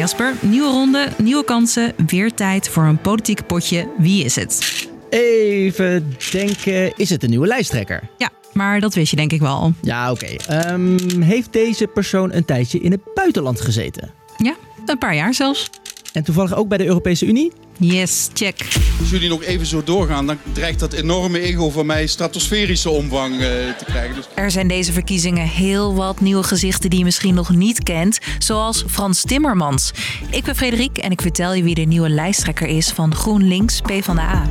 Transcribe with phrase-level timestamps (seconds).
[0.00, 3.88] Jasper, nieuwe ronde, nieuwe kansen, weer tijd voor een politieke potje.
[3.98, 4.88] Wie is het?
[5.10, 8.08] Even denken, is het een nieuwe lijsttrekker?
[8.16, 9.72] Ja, maar dat wist je denk ik wel al.
[9.82, 10.26] Ja, oké.
[10.26, 14.10] Ehm, heeft deze persoon een tijdje in het buitenland gezeten?
[14.36, 14.54] Ja,
[14.86, 15.70] een paar jaar zelfs.
[16.12, 17.52] En toevallig ook bij de Europese Unie?
[17.78, 18.66] Yes, check.
[19.00, 23.32] Als jullie nog even zo doorgaan, dan dreigt dat enorme ego van mij stratosferische omvang
[23.32, 23.38] eh,
[23.78, 24.14] te krijgen.
[24.14, 24.24] Dus...
[24.34, 28.84] Er zijn deze verkiezingen heel wat nieuwe gezichten die je misschien nog niet kent, zoals
[28.88, 29.90] Frans Timmermans.
[30.30, 34.48] Ik ben Frederik en ik vertel je wie de nieuwe lijsttrekker is van GroenLinks PvdA.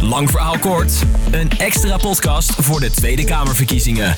[0.00, 0.92] Lang verhaal kort.
[1.30, 4.16] Een extra podcast voor de Tweede Kamerverkiezingen.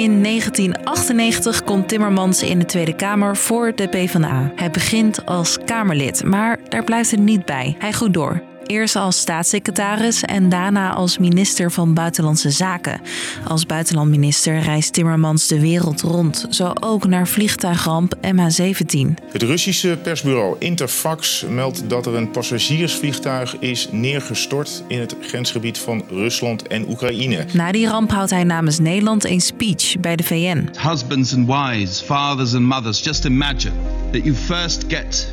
[0.00, 4.52] In 1998 komt Timmermans in de Tweede Kamer voor de PvdA.
[4.56, 7.76] Hij begint als Kamerlid, maar daar blijft het niet bij.
[7.78, 8.49] Hij groeit door.
[8.70, 13.00] Eerst als staatssecretaris en daarna als minister van Buitenlandse Zaken.
[13.44, 19.24] Als buitenlandminister reist Timmermans de wereld rond, zo ook naar vliegtuigramp MH17.
[19.32, 26.04] Het Russische persbureau Interfax meldt dat er een passagiersvliegtuig is neergestort in het grensgebied van
[26.08, 27.44] Rusland en Oekraïne.
[27.52, 30.68] Na die ramp houdt hij namens Nederland een speech bij de VN.
[30.88, 33.74] Husbands and wives, fathers and mothers, just imagine
[34.12, 35.32] that you first get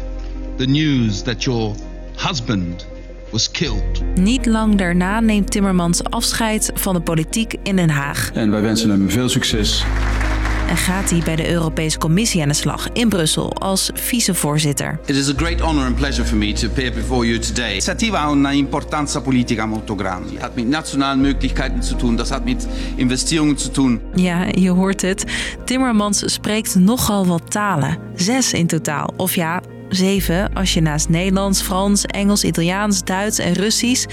[0.55, 1.75] the news that your
[2.15, 2.85] husband
[3.29, 4.03] was killed.
[4.15, 8.31] Niet lang daarna neemt Timmermans afscheid van de politiek in Den Haag.
[8.33, 9.85] En wij wensen hem veel succes.
[10.69, 14.99] En gaat hij bij de Europese Commissie aan de slag in Brussel als vicevoorzitter.
[15.05, 17.71] It is a great honor and pleasure for me to appear before you today.
[17.71, 20.33] Initiativa ha una importanza politica molto grande.
[20.33, 24.01] Dat hat mit nationalen Möglichkeiten zu tun, das hat mit Investitionen zu tun.
[24.15, 25.25] Ja, je hoort het.
[25.65, 27.97] Timmermans spreekt nogal wat talen.
[28.15, 29.13] Zes in totaal.
[29.17, 34.05] Of ja, zeven als je naast Nederlands, Frans, Engels, Italiaans, Duits en Russisch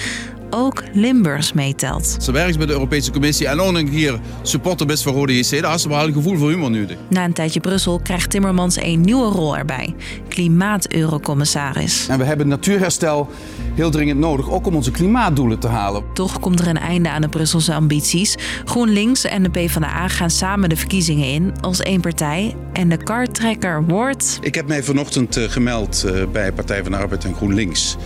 [0.50, 2.17] ook Limburgs meetelt.
[2.20, 5.62] Ze werkt bij de Europese Commissie en ook keer supporter best voor Rode JC.
[5.62, 6.97] Daar is ze wel een gevoel voor humor nodig.
[7.09, 9.95] Na een tijdje Brussel krijgt Timmermans een nieuwe rol erbij.
[10.28, 12.06] Klimaat-eurocommissaris.
[12.09, 13.28] En we hebben natuurherstel
[13.75, 16.03] heel dringend nodig, ook om onze klimaatdoelen te halen.
[16.15, 18.37] Toch komt er een einde aan de Brusselse ambities.
[18.65, 22.56] GroenLinks en de PvdA gaan samen de verkiezingen in als één partij.
[22.72, 24.38] En de kartrekker wordt...
[24.41, 27.97] Ik heb mij vanochtend eh, gemeld eh, bij Partij van de Arbeid en GroenLinks.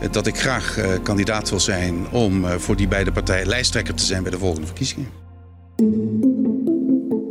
[0.00, 3.94] Eh, Dat ik graag eh, kandidaat wil zijn om eh, voor die beide partijen lijsttrekker
[3.94, 5.08] te zijn bij de volgende verkiezingen.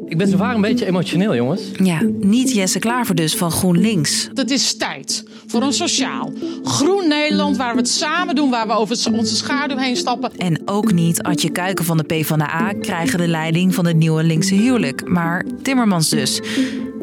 [0.06, 1.62] Ik ben zo vaak een beetje emotioneel, jongens.
[1.74, 4.30] Ja, niet Jesse Klaver dus van GroenLinks.
[4.34, 6.34] Het is tijd voor een sociaal,
[6.64, 10.32] groen Nederland waar we het samen doen, waar we over onze schaduw heen stappen.
[10.38, 14.56] En ook niet Adje Kuiken van de PvdA krijgen de leiding van het nieuwe linkse
[14.56, 16.42] huwelijk, maar Timmermans dus.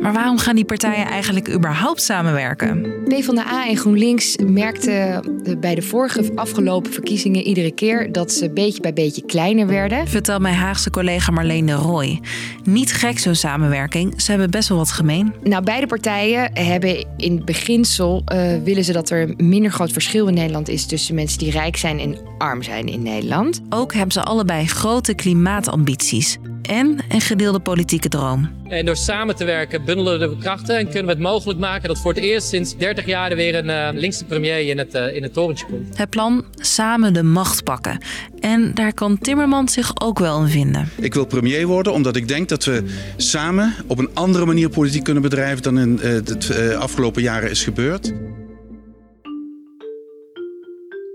[0.03, 3.03] Maar waarom gaan die partijen eigenlijk überhaupt samenwerken?
[3.05, 5.23] PvdA en GroenLinks merkten
[5.61, 10.09] bij de vorige afgelopen verkiezingen iedere keer dat ze beetje bij beetje kleiner werden.
[10.09, 12.21] Vertelt mijn Haagse collega Marleen de Rooij.
[12.65, 15.35] Niet gek zo'n samenwerking, ze hebben best wel wat gemeen.
[15.43, 20.35] Nou, beide partijen hebben in beginsel uh, willen ze dat er minder groot verschil in
[20.35, 23.61] Nederland is tussen mensen die rijk zijn en arm zijn in Nederland.
[23.69, 28.51] Ook hebben ze allebei grote klimaatambities en een gedeelde politieke droom.
[28.69, 31.99] En door samen te werken bundelen we krachten en kunnen we het mogelijk maken dat
[31.99, 35.15] voor het eerst sinds 30 jaar er weer een uh, linkse premier in het, uh,
[35.17, 35.99] in het torentje komt.
[35.99, 37.99] Het plan samen de macht pakken.
[38.41, 40.89] En daar kan Timmermans zich ook wel in vinden.
[41.01, 42.85] Ik wil premier worden omdat ik denk dat we
[43.17, 47.65] samen op een andere manier politiek kunnen bedrijven dan in uh, de afgelopen jaren is
[47.65, 48.13] gebeurd.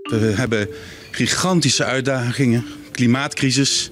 [0.02, 0.68] We hebben
[1.10, 3.90] gigantische uitdagingen, klimaatcrisis.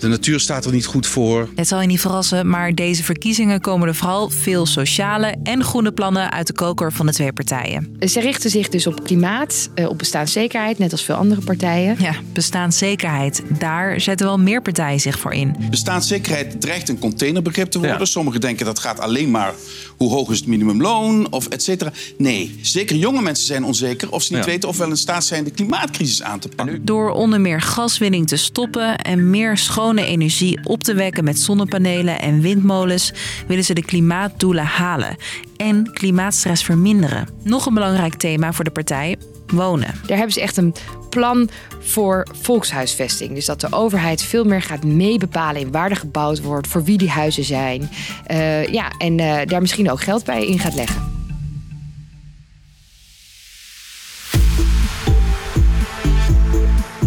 [0.00, 1.48] De natuur staat er niet goed voor.
[1.54, 5.92] Het zal je niet verrassen, maar deze verkiezingen komen er vooral veel sociale en groene
[5.92, 7.96] plannen uit de koker van de twee partijen.
[8.00, 11.96] Ze richten zich dus op klimaat, op bestaanszekerheid, net als veel andere partijen.
[11.98, 13.42] Ja, bestaanszekerheid.
[13.58, 15.56] Daar zetten wel meer partijen zich voor in.
[15.70, 17.98] Bestaanszekerheid dreigt een containerbegrip te worden.
[17.98, 18.04] Ja.
[18.04, 19.54] Sommigen denken dat gaat alleen maar
[19.96, 21.92] hoe hoog is het minimumloon of et cetera.
[22.18, 24.50] Nee, zeker jonge mensen zijn onzeker of ze niet ja.
[24.50, 26.84] weten of wel in staat zijn de klimaatcrisis aan te pakken.
[26.84, 32.20] Door onder meer gaswinning te stoppen en meer schoon energie op te wekken met zonnepanelen
[32.20, 33.12] en windmolens
[33.46, 35.16] willen ze de klimaatdoelen halen
[35.56, 37.28] en klimaatstress verminderen.
[37.42, 39.16] Nog een belangrijk thema voor de partij:
[39.46, 39.94] wonen.
[40.06, 40.74] Daar hebben ze echt een
[41.10, 41.50] plan
[41.80, 43.34] voor volkshuisvesting.
[43.34, 46.98] Dus dat de overheid veel meer gaat meebepalen in waar er gebouwd wordt, voor wie
[46.98, 47.90] die huizen zijn.
[48.30, 51.09] Uh, ja, en uh, daar misschien ook geld bij in gaat leggen.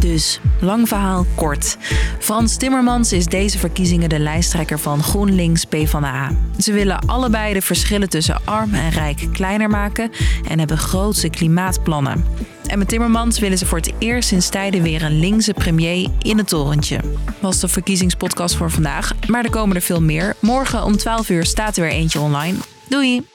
[0.04, 1.78] Dus, lang verhaal kort.
[2.20, 6.32] Frans Timmermans is deze verkiezingen de lijsttrekker van GroenLinks PvdA.
[6.58, 10.12] Ze willen allebei de verschillen tussen arm en rijk kleiner maken
[10.48, 12.26] en hebben grootse klimaatplannen.
[12.66, 16.38] En met Timmermans willen ze voor het eerst sinds tijden weer een linkse premier in
[16.38, 17.00] het torentje.
[17.40, 20.36] Was de verkiezingspodcast voor vandaag, maar er komen er veel meer.
[20.40, 22.58] Morgen om 12 uur staat er weer eentje online.
[22.88, 23.32] Doei!